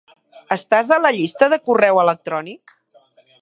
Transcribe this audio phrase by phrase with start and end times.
[0.55, 2.75] Estàs a la llista de correu electrònic?